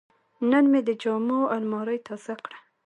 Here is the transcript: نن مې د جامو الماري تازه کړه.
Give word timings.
نن 0.49 0.63
مې 0.71 0.81
د 0.87 0.89
جامو 1.01 1.39
الماري 1.55 1.97
تازه 2.07 2.35
کړه. 2.43 2.57